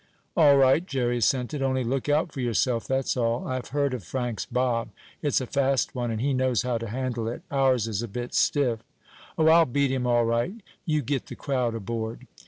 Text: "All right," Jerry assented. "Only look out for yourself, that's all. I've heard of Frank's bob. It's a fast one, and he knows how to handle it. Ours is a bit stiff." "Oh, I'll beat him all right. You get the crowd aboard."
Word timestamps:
"All 0.35 0.57
right," 0.57 0.83
Jerry 0.83 1.17
assented. 1.19 1.61
"Only 1.61 1.83
look 1.83 2.09
out 2.09 2.31
for 2.31 2.41
yourself, 2.41 2.87
that's 2.87 3.15
all. 3.15 3.47
I've 3.47 3.67
heard 3.67 3.93
of 3.93 4.03
Frank's 4.03 4.47
bob. 4.47 4.89
It's 5.21 5.39
a 5.39 5.45
fast 5.45 5.93
one, 5.93 6.09
and 6.09 6.19
he 6.19 6.33
knows 6.33 6.63
how 6.63 6.79
to 6.79 6.87
handle 6.87 7.27
it. 7.27 7.43
Ours 7.51 7.87
is 7.87 8.01
a 8.01 8.07
bit 8.07 8.33
stiff." 8.33 8.79
"Oh, 9.37 9.45
I'll 9.47 9.65
beat 9.65 9.91
him 9.91 10.07
all 10.07 10.25
right. 10.25 10.55
You 10.87 11.03
get 11.03 11.27
the 11.27 11.35
crowd 11.35 11.75
aboard." 11.75 12.25